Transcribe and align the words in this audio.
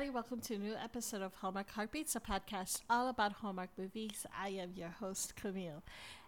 everybody. 0.00 0.14
Welcome 0.14 0.40
to 0.40 0.54
a 0.54 0.58
new 0.58 0.74
episode 0.82 1.20
of 1.20 1.34
Hallmark 1.34 1.70
Heartbeats, 1.72 2.16
a 2.16 2.20
podcast 2.20 2.80
all 2.88 3.08
about 3.08 3.32
Hallmark 3.32 3.68
movies. 3.76 4.24
I 4.34 4.48
am 4.48 4.72
your 4.74 4.88
host, 4.88 5.36
Camille. 5.36 5.82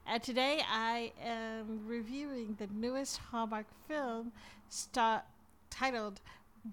And 0.07 0.23
today 0.23 0.61
I 0.71 1.13
am 1.25 1.81
reviewing 1.87 2.57
the 2.59 2.67
newest 2.67 3.17
Hallmark 3.17 3.65
film 3.89 4.33
star- 4.69 5.23
titled 5.71 6.21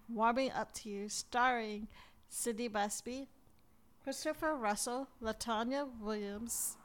Warming 0.10 0.52
Up 0.52 0.74
to 0.74 0.90
You, 0.90 1.08
starring 1.08 1.88
Cindy 2.28 2.68
Busby, 2.68 3.30
Christopher 4.04 4.56
Russell, 4.56 5.08
Latonya 5.24 5.88
Williams, 6.02 6.76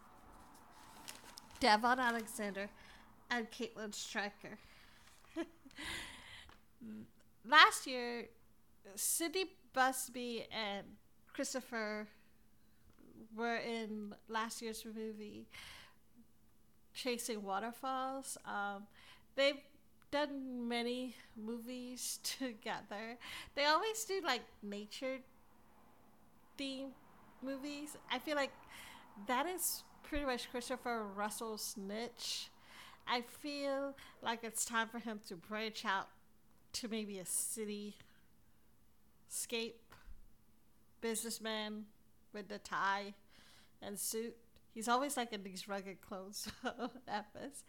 Devon 1.59 1.99
Alexander, 1.99 2.69
and 3.33 3.51
Caitlin 3.51 3.93
Stryker. 3.93 4.59
Last 7.45 7.89
year, 7.89 8.27
Cindy 8.95 9.47
Busby 9.75 10.47
and 10.51 10.87
Christopher 11.33 12.07
were 13.37 13.57
in 13.57 14.15
last 14.29 14.63
year's 14.63 14.85
movie 14.85 15.47
Chasing 16.95 17.43
Waterfalls. 17.43 18.39
Um, 18.47 18.87
they've 19.35 19.61
done 20.11 20.69
many 20.69 21.17
movies 21.37 22.21
together. 22.39 23.19
They 23.57 23.65
always 23.65 24.05
do 24.05 24.21
like 24.25 24.43
nature 24.63 25.19
theme 26.57 26.91
movies. 27.43 27.97
I 28.11 28.21
feel 28.21 28.37
like 28.37 28.53
that 29.27 29.47
is 29.47 29.83
pretty 30.05 30.25
much 30.25 30.51
Christopher 30.51 31.03
Russell's 31.17 31.75
niche. 31.77 32.49
I 33.09 33.23
feel 33.23 33.97
like 34.23 34.45
it's 34.45 34.65
time 34.65 34.89
for 34.89 35.01
him 35.01 35.21
to 35.29 35.35
branch 35.35 35.85
out 35.85 36.09
to 36.75 36.89
maybe 36.89 37.19
a 37.19 37.27
city 37.27 37.97
scape 39.35 39.81
businessman 41.01 41.85
with 42.33 42.49
the 42.49 42.59
tie 42.59 43.15
and 43.83 43.99
suit. 43.99 44.37
He's 44.73 44.89
always 44.89 45.17
like 45.17 45.33
in 45.33 45.43
these 45.43 45.69
rugged 45.69 46.01
clothes. 46.01 46.49
that 46.63 47.27
was. 47.35 47.65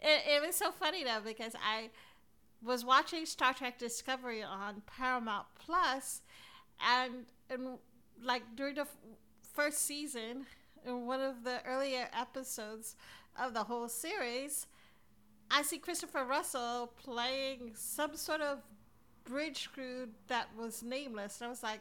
It, 0.00 0.22
it 0.34 0.46
was 0.46 0.54
so 0.54 0.70
funny 0.70 1.04
though 1.04 1.20
because 1.24 1.54
I 1.54 1.90
was 2.62 2.84
watching 2.84 3.26
Star 3.26 3.54
Trek 3.54 3.78
Discovery 3.78 4.42
on 4.42 4.82
Paramount 4.86 5.46
Plus, 5.58 6.22
and 6.80 7.26
and 7.50 7.78
like 8.22 8.42
during 8.56 8.76
the 8.76 8.82
f- 8.82 8.96
first 9.52 9.84
season, 9.84 10.46
in 10.86 11.06
one 11.06 11.20
of 11.20 11.44
the 11.44 11.64
earlier 11.66 12.08
episodes 12.12 12.96
of 13.40 13.54
the 13.54 13.64
whole 13.64 13.88
series, 13.88 14.66
I 15.50 15.62
see 15.62 15.78
Christopher 15.78 16.24
Russell 16.24 16.92
playing 17.02 17.72
some 17.74 18.16
sort 18.16 18.40
of 18.40 18.58
bridge 19.24 19.70
crew 19.72 20.08
that 20.28 20.48
was 20.56 20.82
nameless. 20.82 21.40
And 21.40 21.46
I 21.46 21.50
was 21.50 21.62
like, 21.62 21.80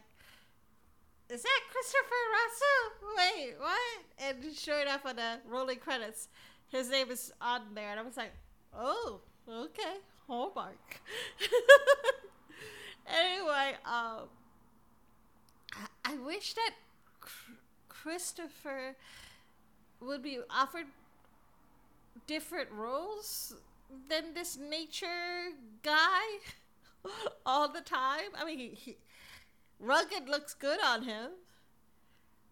is 1.29 1.41
that 1.41 1.59
Christopher 1.71 2.21
Russell? 2.31 3.15
Wait, 3.17 3.55
what? 3.59 3.79
And 4.19 4.55
sure 4.55 4.81
enough, 4.81 5.05
on 5.05 5.15
the 5.15 5.39
rolling 5.47 5.79
credits, 5.79 6.27
his 6.69 6.89
name 6.89 7.09
is 7.11 7.31
on 7.41 7.61
there. 7.73 7.91
And 7.91 7.99
I 7.99 8.03
was 8.03 8.17
like, 8.17 8.33
oh, 8.77 9.21
okay, 9.49 9.97
Hallmark. 10.27 11.01
anyway, 13.07 13.73
um, 13.85 14.27
I, 16.05 16.15
wish 16.15 16.53
that 16.53 16.71
Christopher 17.89 18.95
would 19.99 20.21
be 20.21 20.39
offered 20.49 20.85
different 22.27 22.69
roles 22.71 23.55
than 24.09 24.33
this 24.33 24.57
nature 24.57 25.51
guy 25.83 26.21
all 27.45 27.67
the 27.67 27.81
time. 27.81 28.31
I 28.37 28.45
mean, 28.45 28.59
he, 28.59 28.69
he, 28.69 28.97
rugged 29.79 30.29
looks 30.29 30.53
good 30.53 30.79
on 30.83 31.03
him, 31.03 31.31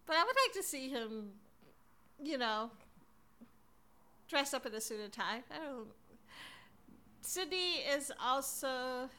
but 0.06 0.16
I 0.16 0.24
would 0.24 0.36
like 0.46 0.54
to 0.56 0.64
see 0.64 0.90
him, 0.90 1.30
you 2.22 2.38
know, 2.38 2.72
dress 4.28 4.54
up 4.54 4.66
in 4.66 4.74
a 4.74 4.82
suit 4.82 5.00
and 5.00 5.12
tie. 5.12 5.44
I 5.52 5.64
don't. 5.64 5.88
Cindy 7.22 7.84
is 7.96 8.12
also 8.22 9.10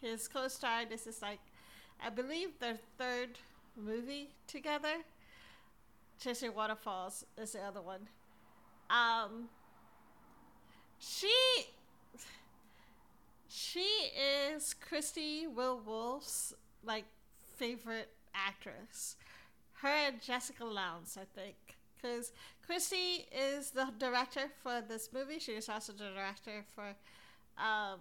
his 0.00 0.28
co-star. 0.28 0.84
This 0.84 1.06
is 1.06 1.22
like, 1.22 1.38
I 2.04 2.10
believe, 2.10 2.58
their 2.58 2.78
third 2.98 3.38
movie 3.76 4.30
together. 4.46 4.96
Chasing 6.20 6.54
Waterfalls 6.54 7.24
is 7.40 7.52
the 7.52 7.60
other 7.60 7.80
one. 7.80 8.08
Um, 8.90 9.48
she 10.98 11.32
she 13.52 14.10
is 14.54 14.74
Christie 14.74 15.46
Will 15.46 15.78
Wolf's 15.84 16.54
like 16.82 17.04
favorite 17.56 18.08
actress. 18.34 19.16
Her 19.74 19.88
and 19.88 20.22
Jessica 20.22 20.64
Lowndes, 20.64 21.18
I 21.20 21.26
think, 21.38 21.56
because 21.94 22.32
Christie 22.64 23.26
is 23.30 23.70
the 23.70 23.88
director 23.98 24.50
for 24.62 24.80
this 24.80 25.10
movie. 25.12 25.38
She 25.38 25.52
is 25.52 25.68
also 25.68 25.92
the 25.92 26.10
director 26.14 26.64
for 26.74 26.94
um, 27.58 28.00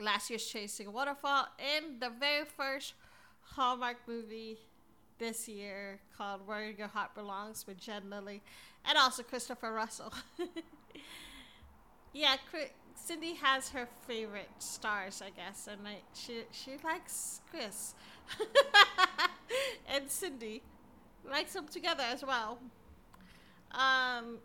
last 0.00 0.28
year's 0.30 0.46
Chasing 0.46 0.92
Waterfall 0.92 1.46
and 1.58 2.00
the 2.00 2.10
very 2.10 2.44
first 2.44 2.94
Hallmark 3.42 3.98
movie 4.08 4.58
this 5.18 5.46
year 5.46 6.00
called 6.16 6.46
Where 6.46 6.68
Your 6.70 6.88
Heart 6.88 7.14
Belongs 7.14 7.64
with 7.64 7.78
Jen 7.78 8.10
Lilley 8.10 8.42
and 8.84 8.98
also 8.98 9.22
Christopher 9.22 9.72
Russell. 9.72 10.12
yeah, 12.12 12.36
Cindy 12.94 13.34
has 13.34 13.70
her 13.70 13.88
favorite 14.06 14.50
stars, 14.58 15.22
I 15.24 15.30
guess, 15.30 15.68
and 15.70 15.86
I, 15.86 15.96
she 16.14 16.42
she 16.52 16.72
likes 16.84 17.40
Chris 17.50 17.94
and 19.92 20.08
Cindy 20.08 20.62
likes 21.28 21.54
them 21.54 21.66
together 21.68 22.04
as 22.06 22.24
well. 22.24 22.58
Um, 23.72 24.38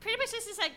pretty 0.00 0.16
much 0.18 0.30
this 0.30 0.46
is 0.46 0.58
like 0.58 0.72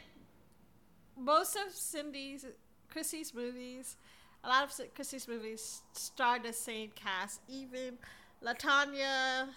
most 1.18 1.56
of 1.56 1.74
Cindy's 1.74 2.46
Chrissy's 2.90 3.34
movies. 3.34 3.98
A 4.44 4.50
lot 4.50 4.64
of 4.64 4.94
Chrissy's 4.94 5.28
movies 5.28 5.82
star 5.94 6.40
the 6.40 6.54
same 6.54 6.92
cast, 6.94 7.42
even 7.48 7.98
Latonya, 8.44 9.48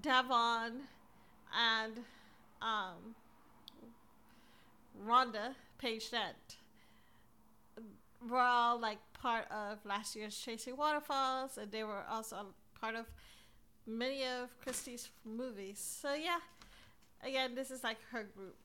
Devon, 0.00 0.88
and 1.56 1.92
um, 2.60 3.14
Rhonda 5.06 5.54
Paige 5.78 6.10
Dent 6.10 6.56
were 8.28 8.38
all 8.38 8.78
like 8.78 8.98
part 9.14 9.46
of 9.50 9.84
last 9.84 10.14
year's 10.14 10.38
Chasing 10.38 10.76
Waterfalls, 10.76 11.58
and 11.58 11.70
they 11.70 11.84
were 11.84 12.04
also 12.10 12.46
part 12.80 12.94
of 12.94 13.06
many 13.86 14.24
of 14.24 14.48
Christie's 14.60 15.10
movies. 15.24 15.78
So 15.78 16.14
yeah, 16.14 16.38
again, 17.24 17.54
this 17.54 17.70
is 17.70 17.82
like 17.82 17.98
her 18.10 18.24
group. 18.24 18.56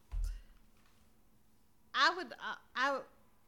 I 1.93 2.13
would, 2.15 2.33
uh, 2.33 2.55
I 2.75 2.99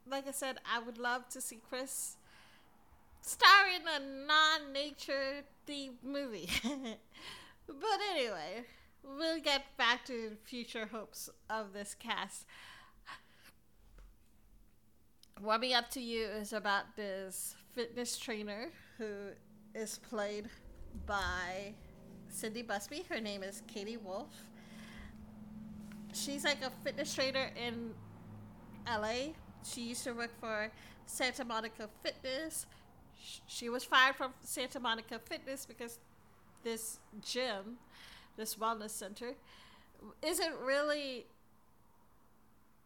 like 0.10 0.28
I 0.28 0.32
said, 0.32 0.58
I 0.66 0.80
would 0.80 0.98
love 0.98 1.30
to 1.30 1.42
see 1.42 1.60
Chris 1.70 2.18
star 3.22 3.68
in 3.68 3.82
a 3.88 4.00
non-nature 4.26 5.44
themed 5.68 6.04
movie. 6.04 6.50
but 7.68 8.00
anyway, 8.12 8.66
we'll 9.04 9.40
get 9.40 9.78
back 9.78 10.06
to 10.06 10.32
future 10.44 10.88
hopes 10.92 11.30
of 11.50 11.74
this 11.74 11.96
cast. 11.98 12.46
Warming 15.42 15.74
Up 15.74 15.90
to 15.92 16.02
You 16.02 16.26
is 16.26 16.52
about 16.52 16.96
this 16.98 17.56
fitness 17.74 18.18
trainer 18.18 18.70
who 18.98 19.06
is 19.74 19.98
played 20.10 20.50
by 21.06 21.74
Cindy 22.28 22.62
Busby. 22.62 23.06
Her 23.10 23.22
name 23.22 23.44
is 23.44 23.64
Katie 23.66 23.96
Wolf. 23.96 24.28
She's 26.14 26.44
like 26.44 26.62
a 26.62 26.72
fitness 26.84 27.14
trainer 27.16 27.52
in 27.56 27.94
LA. 28.86 29.34
She 29.64 29.82
used 29.82 30.04
to 30.04 30.12
work 30.12 30.32
for 30.42 30.72
Santa 31.06 31.46
Monica 31.46 31.88
Fitness. 32.04 32.66
She 33.48 33.70
was 33.70 33.86
fired 33.86 34.16
from 34.16 34.34
Santa 34.42 34.82
Monica 34.82 35.20
Fitness 35.20 35.66
because 35.66 36.00
this 36.64 37.00
gym 37.22 37.78
this 38.36 38.56
wellness 38.56 38.92
center 38.92 39.36
isn't 40.26 40.54
really 40.66 41.26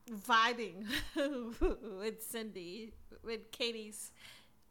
vibing 0.09 0.85
with 1.99 2.21
Cindy, 2.21 2.93
with 3.23 3.51
Katie's 3.51 4.11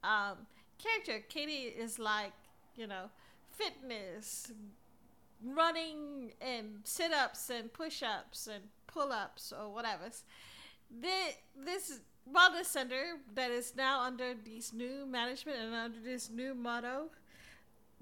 um, 0.04 0.38
character. 0.78 1.24
Katie 1.28 1.72
is 1.76 1.98
like, 1.98 2.32
you 2.76 2.86
know, 2.86 3.10
fitness, 3.50 4.52
running 5.44 6.32
and 6.40 6.80
sit 6.84 7.12
ups 7.12 7.50
and 7.50 7.72
push 7.72 8.02
ups 8.02 8.46
and 8.46 8.64
pull 8.86 9.12
ups 9.12 9.52
or 9.58 9.72
whatever. 9.72 10.04
This 11.00 12.00
wellness 12.30 12.66
center 12.66 13.16
that 13.34 13.50
is 13.50 13.74
now 13.76 14.02
under 14.02 14.34
these 14.44 14.72
new 14.72 15.06
management 15.06 15.58
and 15.58 15.74
under 15.74 15.98
this 16.00 16.30
new 16.30 16.54
motto 16.54 17.08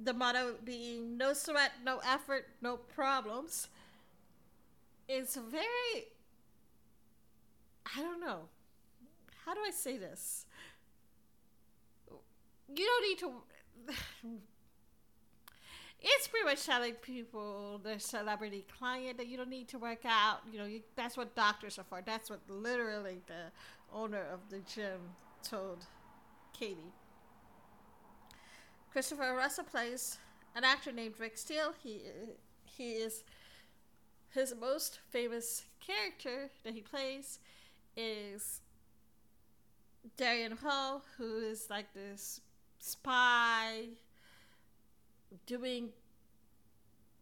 the 0.02 0.14
motto 0.14 0.54
being 0.64 1.16
no 1.16 1.32
sweat, 1.32 1.72
no 1.84 2.00
effort, 2.06 2.46
no 2.62 2.76
problems, 2.76 3.68
is 5.08 5.36
very, 5.36 6.06
I 7.96 8.02
don't 8.02 8.20
know, 8.20 8.48
how 9.44 9.54
do 9.54 9.60
I 9.66 9.70
say 9.70 9.96
this? 9.96 10.46
you 12.76 12.86
don't 12.86 13.08
need 13.08 13.18
to. 13.18 13.32
it's 16.00 16.28
pretty 16.28 16.46
much 16.46 16.64
telling 16.64 16.94
people 16.94 17.80
the 17.82 17.98
celebrity 17.98 18.64
client 18.78 19.16
that 19.18 19.26
you 19.26 19.36
don't 19.36 19.50
need 19.50 19.68
to 19.68 19.78
work 19.78 20.04
out. 20.04 20.40
You 20.50 20.58
know, 20.58 20.66
you, 20.66 20.82
that's 20.96 21.16
what 21.16 21.34
doctors 21.34 21.78
are 21.78 21.84
for. 21.84 22.02
That's 22.04 22.30
what 22.30 22.40
literally 22.48 23.20
the 23.26 23.50
owner 23.92 24.24
of 24.32 24.40
the 24.50 24.60
gym 24.72 25.00
told 25.42 25.86
Katie. 26.52 26.92
Christopher 28.92 29.34
Russell 29.34 29.64
plays 29.64 30.18
an 30.54 30.64
actor 30.64 30.92
named 30.92 31.14
Rick 31.18 31.38
Steele. 31.38 31.74
He 31.82 32.02
he 32.64 32.92
is 32.92 33.24
his 34.30 34.54
most 34.60 35.00
famous 35.10 35.64
character 35.80 36.50
that 36.64 36.74
he 36.74 36.80
plays 36.80 37.40
is 38.00 38.60
Darian 40.16 40.56
Hall, 40.56 41.02
who 41.18 41.38
is 41.38 41.68
like 41.68 41.92
this 41.92 42.40
spy 42.78 43.88
doing 45.46 45.90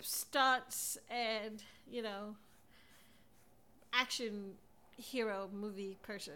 stunts 0.00 0.98
and, 1.10 1.62
you 1.90 2.02
know, 2.02 2.36
action 3.92 4.52
hero 4.96 5.48
movie 5.52 5.96
person. 6.02 6.34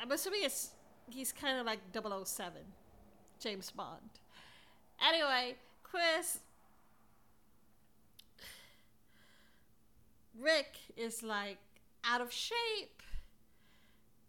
I'm 0.00 0.10
assuming 0.12 0.40
it's 0.44 0.70
he's 1.08 1.32
kind 1.32 1.58
of 1.58 1.66
like 1.66 1.80
007, 1.92 2.52
James 3.38 3.70
Bond. 3.70 4.00
Anyway, 5.06 5.56
Chris 5.82 6.40
Rick 10.38 10.76
is 10.96 11.22
like 11.22 11.58
out 12.04 12.20
of 12.20 12.32
shape 12.32 13.02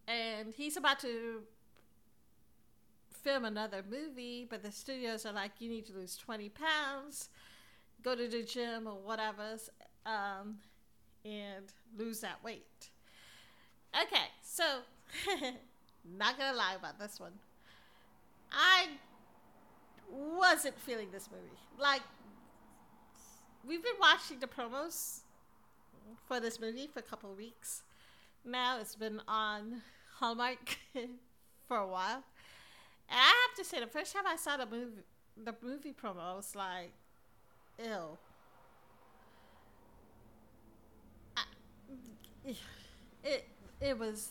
and 0.08 0.54
he's 0.54 0.78
about 0.78 1.00
to 1.00 1.42
film 3.24 3.46
another 3.46 3.84
movie, 3.90 4.48
but 4.50 4.64
the 4.64 4.72
studios 4.72 5.26
are 5.26 5.34
like, 5.34 5.52
you 5.60 5.70
need 5.70 5.86
to 5.86 5.94
lose 5.94 6.18
20 6.18 6.50
pounds, 6.50 7.30
go 8.04 8.16
to 8.16 8.28
the 8.28 8.44
gym 8.44 8.88
or 8.88 8.96
whatever, 8.96 9.58
um, 10.06 10.58
and 11.24 11.66
lose 11.98 12.20
that 12.22 12.44
weight. 12.44 12.90
Okay, 13.96 14.26
so, 14.42 14.64
not 16.18 16.38
gonna 16.38 16.58
lie 16.58 16.76
about 16.78 16.98
this 17.00 17.20
one. 17.20 17.34
I 18.52 18.88
wasn't 20.10 20.80
feeling 20.80 21.10
this 21.12 21.30
movie. 21.32 21.58
Like, 21.78 22.02
we've 23.66 23.84
been 23.84 23.94
watching 24.00 24.40
the 24.40 24.48
promos 24.48 25.20
for 26.28 26.40
this 26.40 26.60
movie 26.60 26.88
for 26.92 27.00
a 27.00 27.04
couple 27.04 27.34
weeks. 27.34 27.84
Now 28.44 28.80
it's 28.80 28.96
been 28.96 29.22
on 29.28 29.82
Hallmark 30.16 30.78
for 31.68 31.78
a 31.78 31.88
while. 31.88 32.24
And 33.10 33.20
I 33.20 33.48
have 33.48 33.58
to 33.58 33.64
say, 33.64 33.80
the 33.80 33.88
first 33.88 34.14
time 34.14 34.24
I 34.26 34.36
saw 34.36 34.58
the 34.58 34.66
movie, 34.66 35.02
the 35.44 35.56
movie 35.62 35.94
promo, 35.94 36.20
I 36.20 36.36
was 36.36 36.56
like, 36.56 36.92
"Ew." 37.84 38.18
It 43.24 43.48
it 43.80 44.00
was 44.00 44.30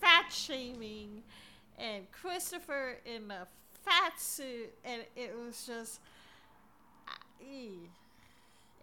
fat 0.00 0.30
shaming, 0.30 1.22
and 1.78 2.10
Christopher 2.12 2.98
in 3.06 3.30
a 3.30 3.46
fat 3.84 4.20
suit, 4.20 4.72
and 4.84 5.02
it 5.16 5.34
was 5.36 5.66
just. 5.66 6.00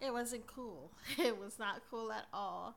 It 0.00 0.12
wasn't 0.12 0.46
cool. 0.46 0.90
It 1.18 1.38
was 1.38 1.58
not 1.58 1.82
cool 1.90 2.12
at 2.12 2.26
all. 2.32 2.76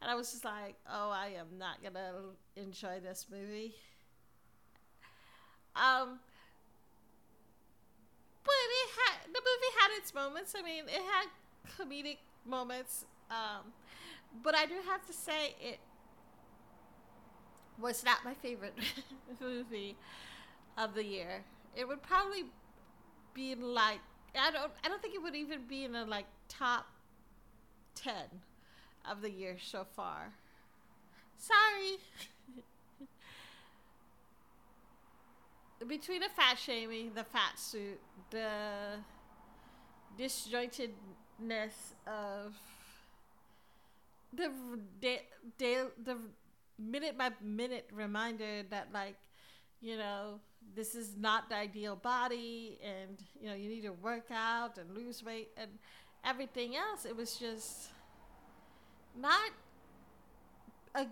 And 0.00 0.10
I 0.10 0.14
was 0.14 0.30
just 0.32 0.44
like, 0.44 0.76
oh, 0.90 1.10
I 1.10 1.28
am 1.38 1.58
not 1.58 1.82
going 1.82 1.94
to 1.94 2.60
enjoy 2.60 3.00
this 3.00 3.26
movie. 3.30 3.74
Um, 5.76 6.18
but 8.44 8.52
it 8.52 8.90
had, 8.96 9.34
the 9.34 9.40
movie 9.40 9.72
had 9.80 9.98
its 9.98 10.14
moments. 10.14 10.54
I 10.58 10.62
mean, 10.62 10.84
it 10.86 11.02
had 11.02 11.28
comedic 11.78 12.18
moments. 12.46 13.04
Um, 13.30 13.72
but 14.42 14.54
I 14.54 14.66
do 14.66 14.74
have 14.88 15.06
to 15.06 15.12
say, 15.12 15.54
it 15.60 15.78
was 17.80 18.04
not 18.04 18.18
my 18.24 18.34
favorite 18.34 18.74
movie 19.40 19.96
of 20.78 20.94
the 20.94 21.04
year. 21.04 21.44
It 21.76 21.86
would 21.88 22.02
probably 22.02 22.44
be 23.34 23.54
like 23.54 24.00
I 24.38 24.50
don't 24.50 24.72
I 24.84 24.88
don't 24.88 25.02
think 25.02 25.14
it 25.14 25.22
would 25.22 25.36
even 25.36 25.66
be 25.68 25.84
in 25.84 25.94
a 25.94 26.04
like 26.04 26.26
top 26.50 26.86
ten 27.94 28.42
of 29.10 29.22
the 29.22 29.30
year 29.30 29.56
so 29.62 29.86
far. 29.96 30.34
Sorry. 31.38 31.96
Between 35.88 36.20
the 36.20 36.28
fat 36.28 36.58
shaming, 36.58 37.14
the 37.14 37.24
fat 37.24 37.58
suit, 37.58 37.98
the 38.30 38.98
disjointedness 40.18 41.94
of 42.06 42.54
the 44.34 44.50
the 45.58 45.88
the 46.04 46.16
minute 46.78 47.16
by 47.16 47.30
minute 47.42 47.88
reminder 47.92 48.62
that 48.70 48.88
like 48.92 49.16
you 49.80 49.96
know 49.96 50.40
this 50.74 50.94
is 50.94 51.16
not 51.18 51.48
the 51.48 51.56
ideal 51.56 51.96
body 51.96 52.78
and 52.84 53.18
you 53.40 53.48
know 53.48 53.54
you 53.54 53.68
need 53.68 53.82
to 53.82 53.92
work 53.92 54.30
out 54.30 54.78
and 54.78 54.94
lose 54.94 55.24
weight 55.24 55.48
and 55.56 55.70
everything 56.24 56.76
else. 56.76 57.04
It 57.04 57.16
was 57.16 57.36
just 57.36 57.88
not 59.18 59.50
a 60.94 61.06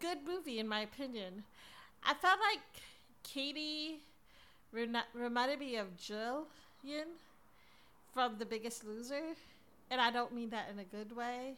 good 0.00 0.18
movie 0.26 0.58
in 0.58 0.68
my 0.68 0.80
opinion. 0.80 1.44
I 2.04 2.14
felt 2.14 2.38
like 2.40 2.60
katie 3.22 4.00
reminded 4.72 5.58
me 5.58 5.76
of 5.76 5.96
jillian 5.96 7.16
from 8.12 8.36
the 8.38 8.46
biggest 8.46 8.84
loser 8.84 9.34
and 9.90 10.00
i 10.00 10.10
don't 10.12 10.32
mean 10.32 10.50
that 10.50 10.68
in 10.72 10.78
a 10.78 10.84
good 10.84 11.16
way. 11.16 11.54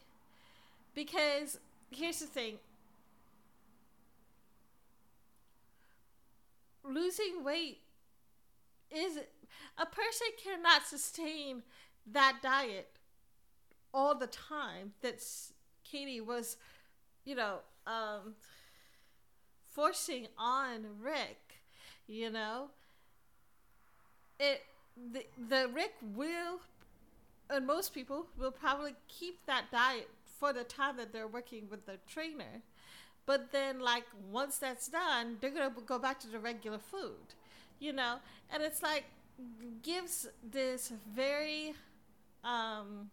Because 0.94 1.58
here's 1.90 2.18
the 2.20 2.26
thing. 2.26 2.58
Losing 6.82 7.44
weight 7.44 7.78
is 8.90 9.18
a 9.76 9.86
person 9.86 10.26
cannot 10.42 10.86
sustain 10.86 11.62
that 12.12 12.38
diet 12.42 12.88
all 13.92 14.14
the 14.14 14.26
time 14.26 14.92
that 15.02 15.22
Katie 15.84 16.20
was, 16.20 16.56
you 17.24 17.34
know, 17.34 17.58
um, 17.86 18.34
forcing 19.72 20.26
on 20.36 20.86
Rick, 21.00 21.62
you 22.06 22.30
know. 22.30 22.70
It 24.38 24.62
the 25.12 25.24
the 25.48 25.68
Rick 25.74 25.94
will 26.14 26.60
and 27.50 27.66
most 27.66 27.94
people 27.94 28.26
will 28.38 28.50
probably 28.50 28.94
keep 29.08 29.44
that 29.46 29.64
diet 29.72 30.08
for 30.38 30.52
the 30.52 30.64
time 30.64 30.96
that 30.96 31.12
they're 31.12 31.26
working 31.26 31.68
with 31.70 31.86
the 31.86 31.98
trainer. 32.06 32.62
But 33.26 33.52
then, 33.52 33.80
like, 33.80 34.04
once 34.30 34.58
that's 34.58 34.88
done, 34.88 35.36
they're 35.40 35.50
going 35.50 35.70
to 35.74 35.80
go 35.82 35.98
back 35.98 36.18
to 36.20 36.28
the 36.28 36.38
regular 36.38 36.78
food, 36.78 37.34
you 37.78 37.92
know? 37.92 38.16
And 38.52 38.62
it's 38.62 38.82
like, 38.82 39.04
gives 39.82 40.28
this 40.42 40.92
very 41.14 41.74
um, 42.44 43.10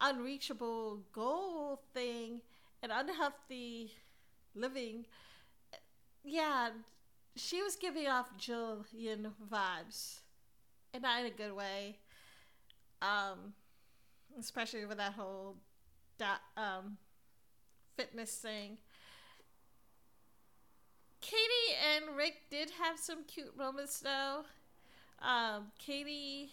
unreachable 0.00 1.00
goal 1.12 1.80
thing 1.92 2.40
and 2.82 2.92
unhealthy 2.92 3.92
living. 4.54 5.06
Yeah, 6.24 6.70
she 7.36 7.62
was 7.62 7.76
giving 7.76 8.06
off 8.06 8.36
Jillian 8.38 9.32
vibes, 9.50 10.20
and 10.92 11.02
not 11.02 11.20
in 11.20 11.26
a 11.26 11.30
good 11.30 11.54
way. 11.54 11.98
Um, 13.00 13.54
especially 14.38 14.84
with 14.84 14.98
that 14.98 15.12
whole 15.12 15.56
that 16.18 16.40
um, 16.56 16.98
fitness 17.96 18.34
thing. 18.36 18.78
Katie 21.20 21.76
and 21.94 22.16
Rick 22.16 22.34
did 22.50 22.70
have 22.82 22.98
some 22.98 23.24
cute 23.24 23.56
moments 23.56 24.00
though. 24.00 24.44
Um, 25.20 25.66
Katie 25.78 26.50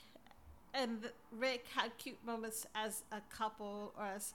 and 0.75 1.10
Rick 1.32 1.65
had 1.74 1.98
cute 1.98 2.17
moments 2.25 2.65
as 2.75 3.03
a 3.12 3.22
couple 3.29 3.94
or 3.98 4.05
as 4.05 4.34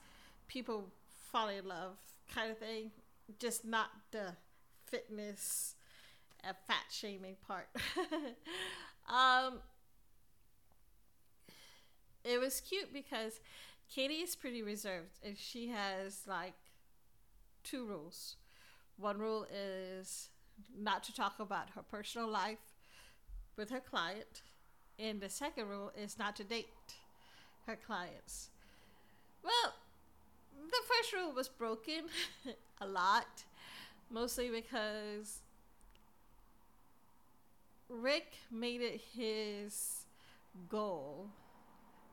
people 0.48 0.86
falling 1.30 1.58
in 1.58 1.68
love 1.68 1.96
kind 2.34 2.50
of 2.50 2.58
thing. 2.58 2.90
Just 3.38 3.64
not 3.64 3.90
the 4.10 4.34
fitness 4.86 5.74
and 6.42 6.56
fat 6.66 6.86
shaming 6.90 7.36
part. 7.46 7.68
um, 9.08 9.60
it 12.24 12.40
was 12.40 12.60
cute 12.60 12.92
because 12.92 13.40
Katie 13.92 14.14
is 14.14 14.34
pretty 14.34 14.62
reserved 14.62 15.18
and 15.24 15.36
she 15.36 15.68
has 15.68 16.22
like 16.26 16.54
two 17.62 17.84
rules. 17.84 18.36
One 18.96 19.18
rule 19.18 19.46
is 19.52 20.28
not 20.78 21.02
to 21.04 21.14
talk 21.14 21.38
about 21.38 21.70
her 21.74 21.82
personal 21.82 22.28
life 22.28 22.58
with 23.56 23.70
her 23.70 23.80
client, 23.80 24.42
and 25.00 25.20
the 25.20 25.28
second 25.28 25.68
rule 25.68 25.90
is 25.96 26.18
not 26.18 26.36
to 26.36 26.44
date 26.44 26.68
her 27.66 27.76
clients. 27.76 28.50
Well, 29.42 29.74
the 30.66 30.76
first 30.86 31.12
rule 31.12 31.32
was 31.32 31.48
broken 31.48 32.04
a 32.80 32.86
lot, 32.86 33.44
mostly 34.10 34.50
because 34.50 35.40
Rick 37.88 38.34
made 38.50 38.80
it 38.82 39.00
his 39.16 40.04
goal 40.68 41.28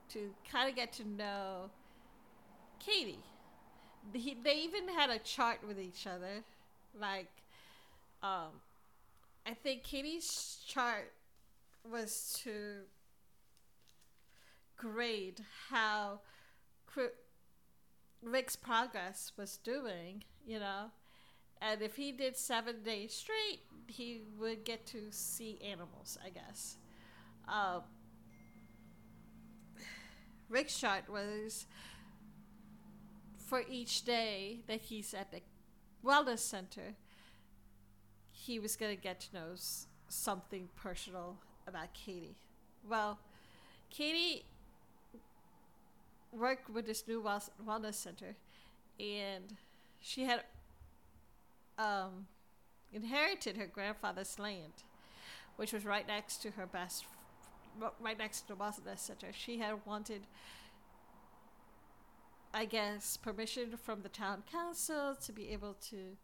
to 0.10 0.30
kind 0.50 0.70
of 0.70 0.76
get 0.76 0.94
to 0.94 1.08
know 1.08 1.70
Katie. 2.80 3.20
He, 4.14 4.38
they 4.42 4.56
even 4.56 4.88
had 4.88 5.10
a 5.10 5.20
chart 5.20 5.60
with 5.68 5.80
each 5.80 6.08
other. 6.08 6.44
Like, 7.00 7.30
um, 8.24 8.62
I 9.46 9.54
think 9.54 9.84
Katie's 9.84 10.60
chart 10.66 11.12
was 11.90 12.40
to 12.44 12.84
grade 14.78 15.42
how 15.70 16.22
Rick's 18.22 18.56
progress 18.56 19.32
was 19.38 19.58
doing, 19.58 20.24
you 20.46 20.60
know. 20.60 20.92
And 21.62 21.82
if 21.82 21.96
he 21.96 22.12
did 22.12 22.38
seven 22.38 22.84
days 22.84 23.14
straight, 23.14 23.62
he 23.88 24.22
would 24.38 24.64
get 24.64 24.86
to 24.88 25.12
see 25.12 25.60
animals, 25.64 26.18
I 26.24 26.30
guess. 26.30 26.78
Um, 27.48 27.82
Rick's 30.50 30.80
chart 30.80 31.10
was 31.10 31.66
for 33.38 33.64
each 33.70 34.04
day 34.04 34.60
that 34.68 34.82
he's 34.82 35.14
at 35.14 35.32
the 35.32 35.42
wellness 36.06 36.40
center, 36.40 36.96
he 38.32 38.60
was 38.60 38.76
going 38.76 38.96
to 38.96 39.02
get 39.02 39.20
to 39.22 39.34
know 39.34 39.56
something 40.08 40.70
personal 40.76 41.38
about 41.68 41.94
Katie. 41.94 42.38
Well, 42.88 43.20
Katie 43.90 44.46
worked 46.32 46.70
with 46.70 46.86
this 46.86 47.08
new 47.08 47.22
wellness 47.22 47.96
center, 47.96 48.36
and 49.00 49.56
she 50.00 50.24
had 50.24 50.44
um, 51.78 52.28
inherited 52.92 53.58
her 53.58 53.68
grandfather's 53.68 54.40
land, 54.40 54.74
which 55.58 55.74
was 55.74 55.86
right 55.86 56.08
next 56.08 56.38
to 56.44 56.52
her 56.52 56.66
best, 56.66 57.06
right 58.00 58.18
next 58.18 58.42
to 58.42 58.48
the 58.50 58.56
wellness 58.56 59.00
center. 59.00 59.28
She 59.32 59.58
had 59.60 59.86
wanted, 59.86 60.22
I 62.54 62.66
guess, 62.66 63.18
permission 63.18 63.78
from 63.78 64.02
the 64.02 64.10
town 64.10 64.44
council 64.52 65.16
to 65.16 65.32
be 65.32 65.50
able 65.50 65.76
to 65.90 66.18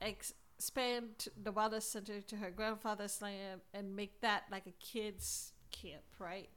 ex- 0.00 0.34
expand 0.58 1.28
the 1.42 1.52
wellness 1.52 1.82
center 1.82 2.20
to 2.20 2.36
her 2.36 2.50
grandfather's 2.50 3.20
land 3.20 3.60
and 3.74 3.94
make 3.94 4.20
that 4.20 4.44
like 4.50 4.66
a 4.66 4.72
kids 4.84 5.52
camp, 5.70 6.02
right? 6.18 6.48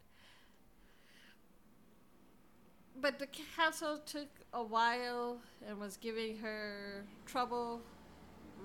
but 3.02 3.20
the 3.20 3.28
council 3.56 4.00
took 4.06 4.28
a 4.54 4.64
while 4.64 5.40
and 5.68 5.80
was 5.80 5.98
giving 5.98 6.38
her 6.38 7.06
trouble. 7.26 7.82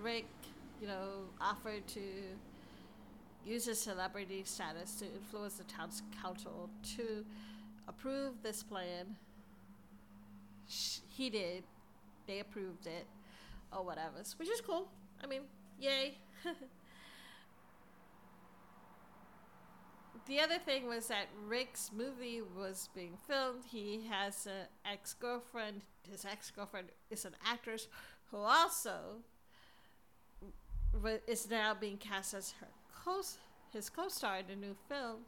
Rick, 0.03 0.27
you 0.81 0.89
know, 0.89 1.27
offered 1.41 1.87
to 1.89 2.01
use 3.47 3.67
his 3.67 3.81
celebrity 3.81 4.43
status 4.45 4.97
to 4.97 5.05
influence 5.05 5.55
the 5.55 5.65
town's 5.65 6.03
council 6.21 6.69
to 6.97 7.25
approve 7.87 8.43
this 8.43 8.63
plan. 8.63 9.17
He 11.09 11.31
did. 11.31 11.65
They 12.27 12.41
approved 12.41 12.87
it, 12.87 13.07
or 13.71 13.85
whatever, 13.85 14.23
which 14.39 14.49
is 14.49 14.61
cool. 14.63 14.89
I 15.25 15.27
mean, 15.27 15.43
yay. 15.81 16.19
the 20.27 20.41
other 20.41 20.59
thing 20.59 20.87
was 20.87 21.07
that 21.07 21.29
Rick's 21.49 21.91
movie 21.97 22.43
was 22.43 22.91
being 22.95 23.17
filmed. 23.27 23.65
He 23.71 24.07
has 24.11 24.45
an 24.47 24.67
ex 24.85 25.15
girlfriend. 25.15 25.81
His 26.11 26.27
ex 26.27 26.51
girlfriend 26.51 26.89
is 27.11 27.25
an 27.25 27.37
actress 27.47 27.89
who 28.31 28.37
also 28.37 29.23
is 31.27 31.51
now 31.51 31.73
being 31.73 31.97
cast 31.97 32.35
as 32.35 32.53
her 32.61 32.69
co 33.03 33.23
his 33.73 33.89
co 33.89 34.09
star 34.09 34.41
in 34.41 34.47
the 34.49 34.57
new 34.57 34.77
film. 34.91 35.21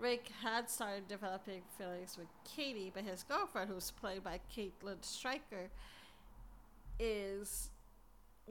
Rick 0.00 0.30
had 0.42 0.68
started 0.68 1.06
developing 1.06 1.62
feelings 1.78 2.16
with 2.18 2.26
Katie, 2.44 2.90
but 2.92 3.04
his 3.04 3.22
girlfriend, 3.22 3.70
who's 3.70 3.92
played 3.92 4.24
by 4.24 4.40
Caitlin 4.52 5.04
Stryker, 5.04 5.68
is 6.98 7.70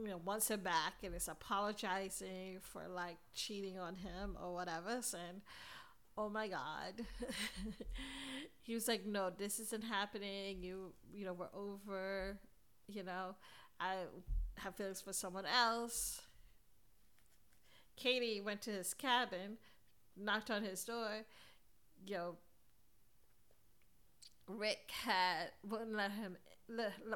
you 0.02 0.10
know 0.10 0.22
wants 0.24 0.50
him 0.50 0.62
back 0.62 0.94
and 1.04 1.16
is 1.16 1.28
apologizing 1.28 2.58
for 2.62 2.84
like 2.88 3.18
cheating 3.34 3.78
on 3.78 3.96
him 3.96 4.38
or 4.42 4.54
whatever 4.54 5.02
and 5.14 5.42
oh 6.18 6.30
my 6.30 6.48
god. 6.48 7.06
He 8.64 8.76
was 8.76 8.88
like 8.88 9.06
no 9.06 9.32
this 9.36 9.60
isn't 9.60 9.84
happening. 9.84 10.62
You 10.62 10.94
you 11.14 11.26
know 11.26 11.34
we're 11.34 11.50
over 11.54 12.38
you 12.88 13.04
know. 13.04 13.36
I 13.80 13.96
have 14.58 14.76
feelings 14.76 15.02
for 15.02 15.14
someone 15.14 15.46
else. 15.46 16.22
Katie 17.96 18.42
went 18.42 18.62
to 18.64 18.72
his 18.72 18.94
cabin 18.94 19.58
knocked 20.18 20.52
on 20.52 20.64
his 20.64 20.84
door. 20.84 21.26
You 22.06 22.16
know 22.16 22.36
rick 24.48 24.92
had 25.06 25.52
wouldn't 25.70 25.96
let 25.96 26.12
him 26.12 26.36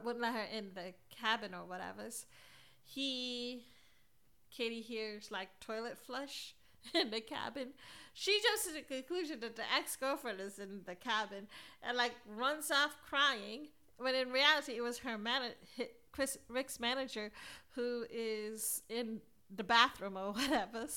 wouldn't 0.04 0.22
let 0.22 0.34
her 0.34 0.46
in 0.56 0.72
the 0.74 0.94
cabin 1.10 1.54
or 1.54 1.65
whatever 1.65 2.04
he 2.86 3.65
Katie 4.56 4.82
hears 4.82 5.32
like 5.32 5.50
toilet 5.60 5.98
flush 5.98 6.56
in 6.94 7.12
the 7.12 7.20
cabin. 7.20 7.70
She 8.13 8.39
jumps 8.42 8.65
to 8.68 8.74
the 8.74 8.82
conclusion 8.82 9.39
that 9.42 9.56
the 9.56 9.63
ex 9.77 9.96
girlfriend 9.96 10.39
is 10.39 10.60
in 10.60 10.82
the 10.86 10.96
cabin 10.96 11.48
and 11.84 11.98
like 11.98 12.13
runs 12.36 12.72
off 12.72 12.96
crying. 13.08 13.68
When 13.98 14.15
in 14.15 14.32
reality, 14.32 14.74
it 14.74 14.82
was 14.82 15.00
her 15.00 15.18
man, 15.18 15.51
Chris 16.12 16.38
Rick's 16.48 16.80
manager, 16.80 17.32
who 17.75 18.06
is 18.10 18.82
in 18.89 19.20
the 19.54 19.63
bathroom 19.63 20.18
or 20.18 20.32
whatever. 20.34 20.88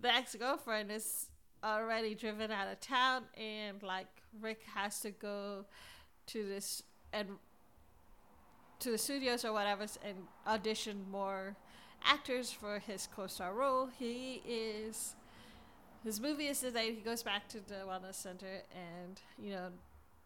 The 0.00 0.12
ex 0.12 0.34
girlfriend 0.34 0.90
is 0.90 1.28
already 1.62 2.14
driven 2.14 2.50
out 2.50 2.66
of 2.66 2.80
town, 2.80 3.22
and 3.36 3.82
like 3.82 4.08
Rick 4.40 4.62
has 4.74 5.00
to 5.00 5.10
go 5.10 5.66
to 6.26 6.48
this 6.48 6.82
and 7.12 7.28
to 8.82 8.90
the 8.90 8.98
studios 8.98 9.44
or 9.44 9.52
whatever 9.52 9.86
and 10.04 10.16
audition 10.44 11.04
more 11.10 11.54
actors 12.04 12.50
for 12.50 12.80
his 12.80 13.08
co-star 13.14 13.54
role. 13.54 13.88
He 13.96 14.42
is 14.46 15.14
his 16.02 16.20
movie 16.20 16.48
is 16.48 16.60
that 16.62 16.76
he 16.76 16.94
goes 16.94 17.22
back 17.22 17.48
to 17.50 17.60
the 17.60 17.84
wellness 17.86 18.16
center 18.16 18.62
and 18.74 19.20
you 19.38 19.50
know 19.50 19.68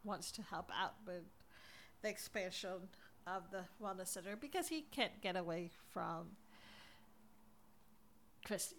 wants 0.04 0.32
to 0.32 0.42
help 0.42 0.70
out 0.74 0.94
with 1.06 1.24
the 2.00 2.08
expansion 2.08 2.88
of 3.26 3.50
the 3.50 3.64
wellness 3.82 4.08
center 4.08 4.36
because 4.36 4.68
he 4.68 4.86
can't 4.90 5.20
get 5.20 5.36
away 5.36 5.70
from 5.92 6.28
Christy, 8.46 8.76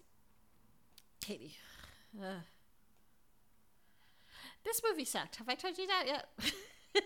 Katie. 1.22 1.56
Uh, 2.20 2.40
this 4.64 4.82
movie 4.90 5.06
sucked. 5.06 5.36
Have 5.36 5.50
I 5.50 5.56
told 5.56 5.78
you 5.78 5.86
that 5.86 6.06
yet? 6.08 6.26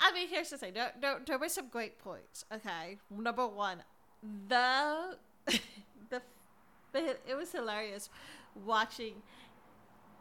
I 0.00 0.12
mean, 0.12 0.28
here's 0.28 0.50
the 0.50 0.58
thing. 0.58 0.72
There, 0.74 0.92
there, 1.00 1.20
there 1.26 1.38
were 1.38 1.48
some 1.48 1.68
great 1.68 1.98
points. 1.98 2.44
Okay, 2.52 2.98
number 3.10 3.46
one, 3.46 3.82
the 4.48 5.16
the, 6.10 6.22
the 6.92 7.16
it 7.28 7.36
was 7.36 7.52
hilarious 7.52 8.08
watching 8.64 9.14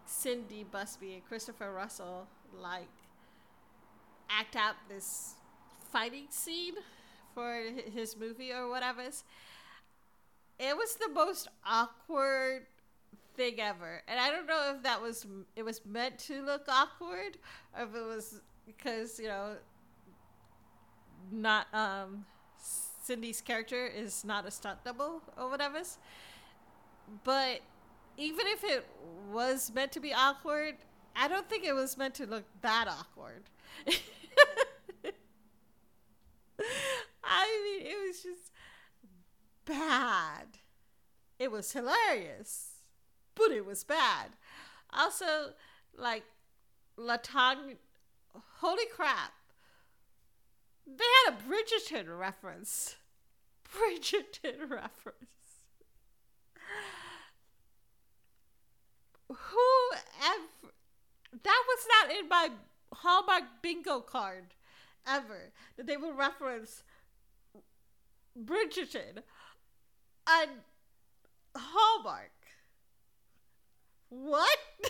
Cindy 0.06 0.66
Busby 0.70 1.14
and 1.14 1.26
Christopher 1.26 1.72
Russell 1.72 2.28
like 2.60 2.90
act 4.30 4.56
out 4.56 4.76
this 4.88 5.36
fighting 5.92 6.28
scene 6.30 6.76
for 7.34 7.64
his 7.94 8.18
movie 8.18 8.52
or 8.52 8.70
whatever. 8.70 9.04
It 10.60 10.76
was 10.76 10.96
the 10.96 11.10
most 11.10 11.48
awkward 11.66 12.66
thing 13.36 13.60
ever, 13.62 14.02
and 14.08 14.20
I 14.20 14.30
don't 14.30 14.46
know 14.46 14.74
if 14.76 14.84
that 14.84 15.02
was 15.02 15.26
it 15.56 15.64
was 15.64 15.86
meant 15.86 16.20
to 16.20 16.42
look 16.44 16.66
awkward 16.68 17.38
or 17.78 17.84
if 17.86 17.96
it 17.96 18.06
was 18.06 18.42
because 18.66 19.20
you 19.20 19.28
know 19.28 19.56
not 21.32 21.68
um 21.74 22.26
Cindy's 23.04 23.42
character 23.42 23.88
is 23.88 24.24
not 24.24 24.46
a 24.46 24.52
stunt 24.52 24.84
double 24.84 25.22
or 25.38 25.50
whatever. 25.50 25.82
But 27.24 27.62
even 28.18 28.46
if 28.48 28.64
it 28.64 28.86
was 29.32 29.72
meant 29.74 29.92
to 29.94 30.00
be 30.00 30.14
awkward, 30.14 30.76
I 31.16 31.28
don't 31.28 31.50
think 31.50 31.64
it 31.64 31.74
was 31.74 31.98
meant 31.98 32.14
to 32.16 32.26
look 32.26 32.46
that 32.62 32.88
awkward. 32.88 33.50
I 37.24 37.62
mean, 37.64 37.88
it 37.88 38.08
was 38.08 38.22
just 38.22 38.52
bad. 39.66 40.60
It 41.38 41.52
was 41.52 41.72
hilarious, 41.72 42.84
but 43.36 43.52
it 43.52 43.66
was 43.66 43.84
bad. 43.84 44.32
Also, 44.92 45.54
like, 45.98 46.24
Latonya, 46.98 47.76
holy 48.58 48.86
crap. 48.94 49.32
They 50.98 51.06
had 51.26 51.34
a 51.34 51.38
Bridgerton 51.48 52.18
reference. 52.18 52.96
Bridgerton 53.74 54.60
reference. 54.70 55.16
Who 59.28 59.92
ever. 60.24 60.74
That 61.44 61.64
was 61.68 61.88
not 61.88 62.18
in 62.18 62.28
my 62.28 62.50
Hallmark 62.94 63.44
bingo 63.62 64.00
card 64.00 64.56
ever. 65.08 65.52
That 65.78 65.86
they 65.86 65.98
would 65.98 66.18
reference 66.18 66.84
Bridgerton. 68.38 69.22
And 70.28 70.52
Hallmark. 71.56 72.32
What? 74.10 74.58
they 74.82 74.90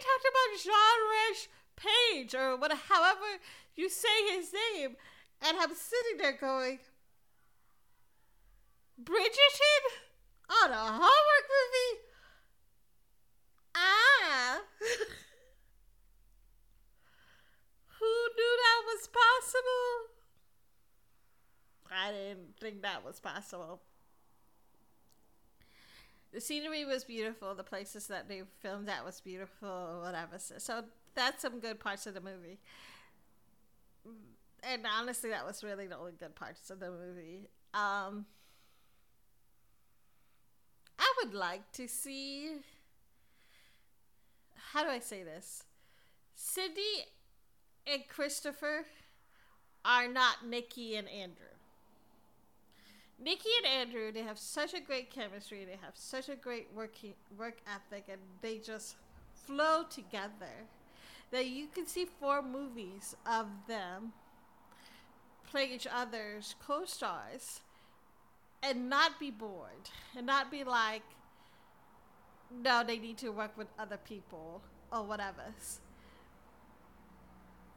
talked 0.00 0.26
about 0.26 0.58
Jean 0.64 1.00
Resh 1.10 1.48
Page 1.80 2.34
or 2.34 2.56
whatever, 2.56 2.80
however 2.88 3.40
you 3.74 3.88
say 3.88 4.36
his 4.36 4.52
name, 4.52 4.96
and 5.40 5.56
I'm 5.58 5.74
sitting 5.74 6.18
there 6.18 6.36
going, 6.38 6.78
Bridgerton 9.02 9.84
on 10.62 10.70
a 10.72 10.76
Hallmark 10.76 11.46
movie? 11.48 12.00
Ah. 13.74 14.60
Who 17.98 18.06
knew 18.06 18.56
that 18.56 18.82
was 18.86 19.08
possible? 19.08 20.10
I 21.92 22.12
didn't 22.12 22.56
think 22.60 22.82
that 22.82 23.04
was 23.04 23.20
possible. 23.20 23.80
The 26.32 26.40
scenery 26.40 26.84
was 26.84 27.04
beautiful. 27.04 27.54
The 27.54 27.64
places 27.64 28.06
that 28.06 28.28
they 28.28 28.42
filmed 28.60 28.88
at 28.88 29.04
was 29.04 29.20
beautiful, 29.20 30.00
whatever. 30.02 30.38
So 30.38 30.84
that's 31.14 31.42
some 31.42 31.60
good 31.60 31.80
parts 31.80 32.06
of 32.06 32.14
the 32.14 32.20
movie. 32.20 32.58
And 34.62 34.86
honestly, 34.98 35.30
that 35.30 35.46
was 35.46 35.64
really 35.64 35.86
the 35.86 35.96
only 35.96 36.12
good 36.12 36.34
parts 36.34 36.70
of 36.70 36.80
the 36.80 36.90
movie. 36.90 37.48
Um, 37.72 38.26
I 40.98 41.12
would 41.22 41.34
like 41.34 41.70
to 41.72 41.88
see. 41.88 42.56
How 44.72 44.84
do 44.84 44.90
I 44.90 45.00
say 45.00 45.22
this? 45.22 45.64
Cindy 46.34 47.06
and 47.86 48.02
Christopher 48.08 48.84
are 49.84 50.08
not 50.08 50.46
Nikki 50.46 50.96
and 50.96 51.08
Andrew. 51.08 51.46
Nikki 53.22 53.48
and 53.58 53.80
Andrew, 53.80 54.12
they 54.12 54.22
have 54.22 54.38
such 54.38 54.72
a 54.72 54.80
great 54.80 55.10
chemistry. 55.10 55.64
They 55.64 55.78
have 55.82 55.94
such 55.94 56.28
a 56.28 56.36
great 56.36 56.68
working 56.74 57.14
work 57.38 57.58
ethic, 57.66 58.04
and 58.08 58.20
they 58.40 58.58
just 58.58 58.96
flow 59.34 59.84
together. 59.90 60.66
That 61.30 61.46
you 61.46 61.68
can 61.68 61.86
see 61.86 62.06
four 62.18 62.42
movies 62.42 63.14
of 63.24 63.46
them 63.68 64.12
playing 65.48 65.72
each 65.72 65.86
other's 65.92 66.54
co-stars, 66.64 67.60
and 68.62 68.90
not 68.90 69.18
be 69.18 69.30
bored, 69.30 69.90
and 70.16 70.26
not 70.26 70.50
be 70.50 70.64
like, 70.64 71.02
no, 72.62 72.84
they 72.84 72.98
need 72.98 73.18
to 73.18 73.30
work 73.30 73.56
with 73.56 73.68
other 73.78 73.96
people 73.96 74.62
or 74.92 75.04
whatever 75.04 75.42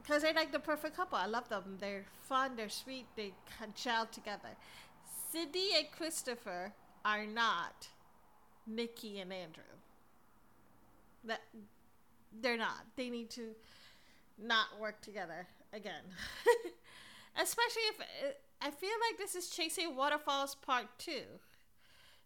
because 0.03 0.21
they're 0.21 0.33
like 0.33 0.51
the 0.51 0.59
perfect 0.59 0.95
couple. 0.95 1.17
I 1.17 1.25
love 1.25 1.47
them. 1.49 1.77
They're 1.79 2.05
fun. 2.21 2.55
They're 2.55 2.69
sweet. 2.69 3.05
They 3.15 3.33
can 3.57 3.73
gel 3.73 4.05
together. 4.05 4.49
Cindy 5.31 5.69
and 5.77 5.89
Christopher 5.91 6.73
are 7.05 7.25
not 7.25 7.87
Nikki 8.67 9.19
and 9.19 9.31
Andrew. 9.31 9.63
That 11.23 11.41
they're 12.41 12.57
not. 12.57 12.85
They 12.95 13.09
need 13.09 13.29
to 13.31 13.55
not 14.41 14.79
work 14.79 15.01
together 15.01 15.47
again. 15.73 16.03
Especially 17.41 17.83
if 17.89 18.35
I 18.61 18.71
feel 18.71 18.89
like 19.09 19.17
this 19.17 19.35
is 19.35 19.49
Chasing 19.49 19.95
Waterfalls 19.95 20.55
Part 20.55 20.87
Two. 20.97 21.39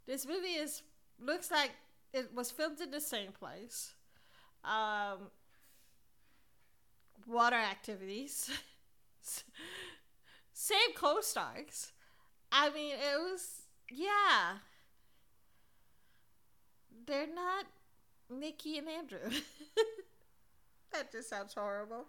This 0.06 0.26
movie 0.28 0.56
is 0.56 0.82
looks 1.20 1.52
like 1.52 1.72
it 2.14 2.34
was 2.34 2.52
filmed 2.52 2.82
in 2.82 2.92
the 2.92 3.02
same 3.02 3.32
place. 3.32 3.94
Um, 4.64 5.30
water 7.26 7.56
activities. 7.56 8.50
Same 10.54 10.94
co 10.96 11.22
stars. 11.22 11.92
I 12.52 12.70
mean, 12.72 12.94
it 12.94 13.18
was, 13.20 13.62
yeah. 13.92 14.58
They're 17.06 17.28
not 17.28 17.66
Nikki 18.30 18.78
and 18.78 18.88
Andrew. 18.88 19.30
that 20.94 21.12
just 21.12 21.30
sounds 21.30 21.54
horrible. 21.54 22.06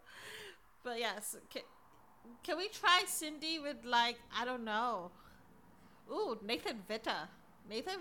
But 0.85 0.98
yes, 0.98 1.37
can, 1.50 1.62
can 2.42 2.57
we 2.57 2.68
try 2.68 3.02
Cindy 3.07 3.59
with, 3.59 3.85
like, 3.85 4.16
I 4.37 4.44
don't 4.44 4.64
know. 4.64 5.11
Ooh, 6.11 6.38
Nathan 6.44 6.78
Vita. 6.88 7.28
Nathan. 7.68 8.00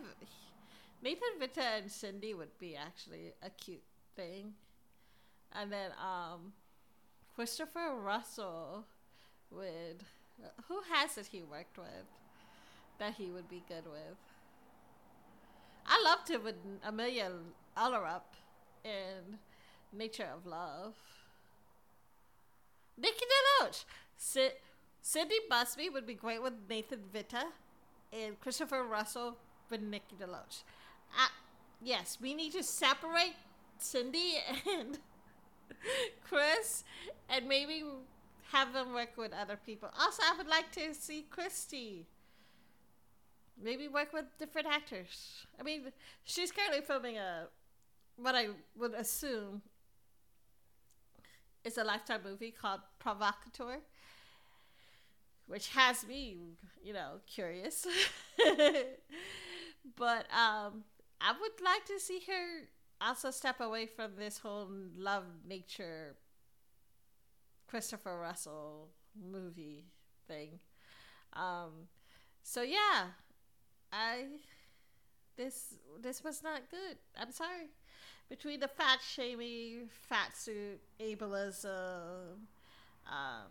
Nathan 1.01 1.39
Vita 1.39 1.63
and 1.77 1.91
Cindy 1.91 2.33
would 2.33 2.57
be 2.57 2.75
actually 2.75 3.33
a 3.43 3.49
cute 3.49 3.83
thing. 4.15 4.53
And 5.53 5.71
then 5.71 5.91
um 6.01 6.53
Christopher 7.35 7.95
Russell 7.95 8.85
would. 9.51 10.03
Who 10.67 10.81
has 10.91 11.17
it 11.17 11.27
he 11.27 11.43
worked 11.43 11.77
with 11.77 12.07
that 12.99 13.15
he 13.15 13.29
would 13.29 13.49
be 13.49 13.63
good 13.67 13.85
with? 13.85 14.17
I 15.85 16.01
loved 16.03 16.29
him 16.29 16.43
with 16.43 16.55
Emilie 16.85 17.21
Ullerup 17.77 18.23
in 18.83 19.37
Nature 19.93 20.27
of 20.35 20.45
Love. 20.45 20.95
Nikki 22.97 23.25
DeLoach. 23.61 23.83
Cindy 25.01 25.35
Busby 25.49 25.89
would 25.89 26.07
be 26.07 26.15
great 26.15 26.41
with 26.41 26.53
Nathan 26.69 26.99
Vita 27.13 27.45
and 28.11 28.39
Christopher 28.39 28.83
Russell 28.83 29.37
with 29.69 29.81
Nikki 29.81 30.15
DeLoach. 30.19 30.63
Uh, 31.13 31.29
yes, 31.81 32.17
we 32.21 32.33
need 32.33 32.53
to 32.53 32.63
separate 32.63 33.35
Cindy 33.77 34.35
and 34.77 34.97
Chris, 36.27 36.83
and 37.29 37.47
maybe 37.47 37.83
have 38.51 38.73
them 38.73 38.93
work 38.93 39.17
with 39.17 39.33
other 39.33 39.57
people. 39.65 39.89
Also, 39.99 40.23
I 40.25 40.35
would 40.37 40.47
like 40.47 40.71
to 40.73 40.93
see 40.93 41.25
Christie. 41.29 42.07
Maybe 43.61 43.87
work 43.87 44.13
with 44.13 44.25
different 44.39 44.67
actors. 44.67 45.45
I 45.59 45.63
mean, 45.63 45.91
she's 46.23 46.51
currently 46.51 46.81
filming 46.81 47.17
a 47.17 47.47
what 48.17 48.35
I 48.35 48.47
would 48.77 48.93
assume 48.93 49.61
is 51.63 51.77
a 51.77 51.83
lifetime 51.83 52.21
movie 52.23 52.51
called 52.51 52.81
Provocateur, 52.99 53.79
which 55.47 55.69
has 55.69 56.05
me, 56.05 56.37
you 56.83 56.93
know, 56.93 57.19
curious. 57.27 57.85
but 59.95 60.25
um, 60.31 60.83
I 61.21 61.33
would 61.39 61.61
like 61.63 61.85
to 61.85 61.99
see 61.99 62.21
her 62.27 62.67
also 62.99 63.31
step 63.31 63.59
away 63.59 63.85
from 63.85 64.11
this 64.17 64.39
whole 64.39 64.67
love 64.97 65.25
nature 65.47 66.15
Christopher 67.67 68.17
Russell 68.17 68.89
movie 69.31 69.85
thing. 70.27 70.59
Um, 71.33 71.87
so 72.43 72.61
yeah, 72.61 73.11
I 73.91 74.25
this 75.35 75.75
this 76.01 76.23
was 76.23 76.43
not 76.43 76.61
good. 76.71 76.97
I'm 77.19 77.31
sorry. 77.31 77.69
Between 78.29 78.59
the 78.59 78.67
fat 78.67 78.99
shaming, 79.01 79.87
fat 80.09 80.35
suit, 80.35 80.79
ableism, 80.99 82.35
uh, 83.09 83.43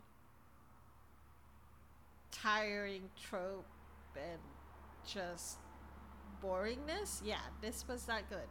tiring 2.31 3.09
trope, 3.29 3.65
and 4.17 4.39
just 5.07 5.57
boringness, 6.45 7.23
yeah, 7.25 7.41
this 7.62 7.87
was 7.89 8.07
not 8.07 8.29
good. 8.29 8.47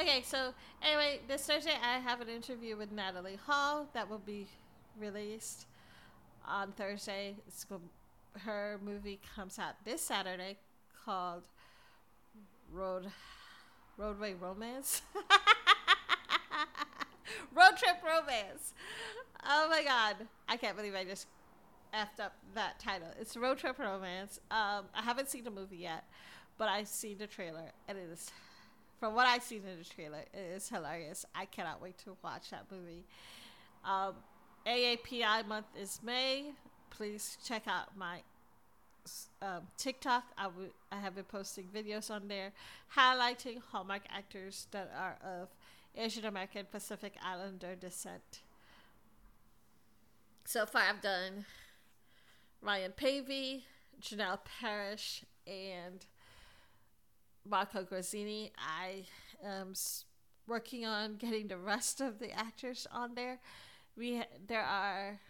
Okay, 0.00 0.22
so 0.22 0.54
anyway, 0.82 1.20
this 1.26 1.46
Thursday 1.46 1.74
I 1.82 1.98
have 1.98 2.20
an 2.20 2.28
interview 2.28 2.76
with 2.76 2.92
Natalie 2.92 3.38
Hall 3.46 3.88
that 3.94 4.08
will 4.08 4.18
be 4.18 4.46
released 4.98 5.66
on 6.46 6.72
Thursday. 6.72 7.36
It's 7.46 7.66
her 8.40 8.80
movie 8.84 9.20
comes 9.34 9.58
out 9.58 9.74
this 9.84 10.02
Saturday 10.02 10.56
called 11.04 11.44
Road 12.72 13.06
Roadway 13.96 14.34
Romance. 14.34 15.02
Road 17.54 17.76
Trip 17.76 17.96
Romance. 18.04 18.74
Oh 19.46 19.68
my 19.68 19.82
god. 19.82 20.16
I 20.48 20.56
can't 20.56 20.76
believe 20.76 20.94
I 20.94 21.04
just 21.04 21.26
effed 21.94 22.22
up 22.22 22.34
that 22.54 22.78
title. 22.78 23.08
It's 23.20 23.36
Road 23.36 23.58
Trip 23.58 23.78
Romance. 23.78 24.40
Um, 24.50 24.84
I 24.94 25.02
haven't 25.02 25.28
seen 25.30 25.44
the 25.44 25.50
movie 25.50 25.76
yet, 25.78 26.04
but 26.58 26.68
I've 26.68 26.88
seen 26.88 27.18
the 27.18 27.26
trailer 27.26 27.72
and 27.88 27.98
it 27.98 28.08
is 28.12 28.30
from 29.04 29.14
what 29.14 29.26
I've 29.26 29.42
seen 29.42 29.62
in 29.70 29.78
the 29.78 29.84
trailer, 29.84 30.24
it 30.32 30.56
is 30.56 30.68
hilarious. 30.68 31.26
I 31.34 31.44
cannot 31.44 31.82
wait 31.82 31.98
to 31.98 32.16
watch 32.22 32.50
that 32.50 32.64
movie. 32.70 33.04
Um, 33.84 34.14
AAPI 34.66 35.46
month 35.46 35.66
is 35.78 36.00
May. 36.02 36.52
Please 36.88 37.36
check 37.44 37.64
out 37.66 37.96
my 37.98 38.20
um, 39.42 39.68
TikTok. 39.76 40.24
I, 40.38 40.44
w- 40.44 40.70
I 40.90 41.00
have 41.00 41.16
been 41.16 41.24
posting 41.24 41.64
videos 41.64 42.10
on 42.10 42.28
there 42.28 42.52
highlighting 42.96 43.60
Hallmark 43.70 44.02
actors 44.08 44.68
that 44.70 44.90
are 44.98 45.18
of 45.22 45.48
Asian 45.96 46.24
American 46.24 46.66
Pacific 46.70 47.14
Islander 47.22 47.74
descent. 47.76 48.42
So 50.44 50.66
far, 50.66 50.82
I've 50.82 51.00
done 51.00 51.46
Ryan 52.60 52.92
Paevey, 52.92 53.62
Janel 54.00 54.38
Parrish, 54.44 55.24
and 55.46 56.04
Marco 57.48 57.84
Grazzini. 57.84 58.52
I 58.58 59.04
am 59.44 59.74
working 60.46 60.84
on 60.84 61.16
getting 61.16 61.48
the 61.48 61.58
rest 61.58 62.00
of 62.00 62.18
the 62.18 62.32
actors 62.32 62.86
on 62.92 63.14
there. 63.14 63.38
We 63.96 64.22
there 64.46 64.64
are 64.64 65.20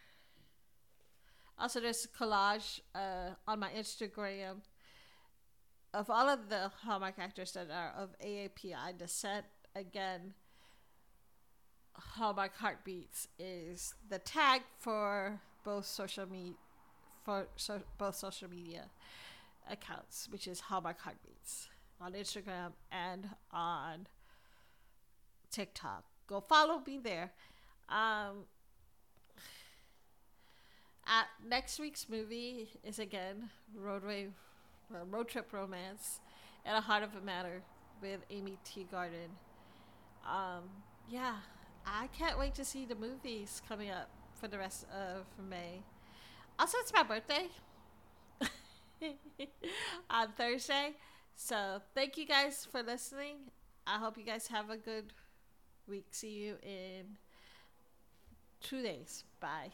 also 1.59 1.81
there's 1.81 2.05
a 2.05 2.09
collage 2.09 2.81
uh, 2.95 3.31
on 3.47 3.61
my 3.61 3.71
Instagram 3.71 4.63
of 5.93 6.11
all 6.11 6.29
of 6.29 6.49
the 6.49 6.71
Hallmark 6.83 7.19
actors 7.19 7.53
that 7.53 7.71
are 7.71 7.93
of 7.97 8.17
AAPI 8.19 8.99
descent, 8.99 9.47
again, 9.77 10.35
Hallmark 11.97 12.57
Heartbeats 12.57 13.29
is 13.39 13.95
the 14.09 14.19
tag 14.19 14.63
for 14.79 15.41
both 15.65 15.87
social 15.87 16.31
media 16.31 16.55
for 17.25 17.47
so, 17.57 17.81
both 17.97 18.17
social 18.17 18.51
media 18.51 18.85
accounts, 19.71 20.29
which 20.31 20.47
is 20.47 20.61
Hallmark 20.61 21.01
Heartbeats 21.01 21.69
on 22.01 22.13
Instagram 22.13 22.73
and 22.93 23.31
on 23.51 24.07
TikTok. 25.51 26.05
Go 26.27 26.41
follow 26.41 26.83
me 26.87 26.99
there. 26.99 27.33
Um, 27.89 28.45
at 31.07 31.27
next 31.47 31.79
week's 31.79 32.09
movie 32.09 32.69
is 32.83 32.99
again 32.99 33.51
Roadway 33.75 34.29
uh, 34.95 35.05
Road 35.11 35.29
Trip 35.29 35.53
Romance 35.53 36.21
and 36.65 36.77
A 36.77 36.81
Heart 36.81 37.05
of 37.05 37.15
a 37.15 37.21
Matter 37.21 37.63
with 38.01 38.21
Aimee 38.31 38.59
Teegarden. 38.65 39.31
Um, 40.27 40.65
yeah, 41.09 41.35
I 41.87 42.09
can't 42.09 42.39
wait 42.39 42.55
to 42.55 42.65
see 42.65 42.85
the 42.85 42.95
movies 42.95 43.63
coming 43.69 43.91
up 43.91 44.09
for 44.35 44.49
the 44.49 44.59
rest 44.59 44.87
of 44.93 45.27
May. 45.49 45.83
Also, 46.59 46.79
it's 46.81 46.93
my 46.93 47.03
birthday 47.03 47.49
on 50.11 50.29
Thursday. 50.37 50.93
So, 51.37 51.81
thank 51.95 52.17
you 52.17 52.27
guys 52.27 52.67
for 52.71 52.83
listening. 52.83 53.37
I 53.87 53.99
hope 53.99 54.17
you 54.17 54.25
guys 54.25 54.47
have 54.49 54.71
a 54.71 54.77
good 54.77 55.13
week. 55.87 56.07
See 56.11 56.31
you 56.31 56.57
in 56.63 57.19
two 58.61 58.83
days. 58.83 59.25
Bye. 59.41 59.73